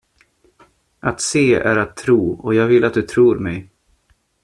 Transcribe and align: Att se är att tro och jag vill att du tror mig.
Att 0.99 1.21
se 1.21 1.55
är 1.55 1.75
att 1.77 1.97
tro 1.97 2.33
och 2.33 2.55
jag 2.55 2.67
vill 2.67 2.83
att 2.83 2.93
du 2.93 3.01
tror 3.01 3.35
mig. 3.39 3.69